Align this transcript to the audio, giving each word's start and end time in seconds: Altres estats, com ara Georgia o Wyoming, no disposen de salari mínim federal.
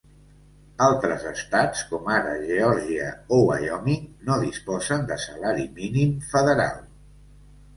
Altres 0.83 1.25
estats, 1.31 1.83
com 1.91 2.09
ara 2.13 2.31
Georgia 2.47 3.09
o 3.37 3.39
Wyoming, 3.51 4.09
no 4.31 4.39
disposen 4.47 5.05
de 5.13 5.19
salari 5.27 5.69
mínim 5.81 6.17
federal. 6.33 6.83